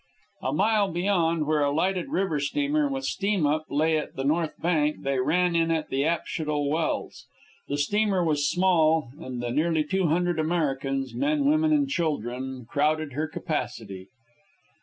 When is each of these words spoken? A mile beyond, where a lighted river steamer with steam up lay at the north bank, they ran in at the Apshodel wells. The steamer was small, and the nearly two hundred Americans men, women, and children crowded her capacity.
A 0.41 0.51
mile 0.51 0.91
beyond, 0.91 1.45
where 1.45 1.61
a 1.63 1.69
lighted 1.69 2.09
river 2.09 2.39
steamer 2.39 2.89
with 2.89 3.03
steam 3.05 3.45
up 3.45 3.65
lay 3.69 3.95
at 3.99 4.15
the 4.15 4.23
north 4.23 4.59
bank, 4.59 5.03
they 5.03 5.19
ran 5.19 5.55
in 5.55 5.69
at 5.69 5.89
the 5.89 6.03
Apshodel 6.05 6.67
wells. 6.71 7.27
The 7.67 7.77
steamer 7.77 8.23
was 8.25 8.49
small, 8.49 9.11
and 9.19 9.43
the 9.43 9.51
nearly 9.51 9.83
two 9.83 10.07
hundred 10.07 10.39
Americans 10.39 11.13
men, 11.13 11.45
women, 11.45 11.71
and 11.71 11.87
children 11.87 12.65
crowded 12.67 13.13
her 13.13 13.27
capacity. 13.27 14.07